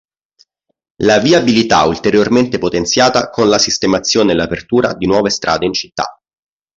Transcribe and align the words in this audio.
La 1.03 1.19
viabilità 1.19 1.83
ulteriormente 1.83 2.57
potenziata 2.57 3.29
con 3.29 3.49
la 3.49 3.59
sistemazione 3.59 4.31
e 4.31 4.35
l'apertura 4.35 4.95
di 4.95 5.05
nuove 5.05 5.29
strade 5.29 5.67
in 5.67 5.73
città. 5.73 6.19